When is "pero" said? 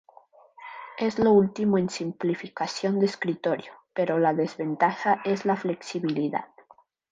3.93-4.17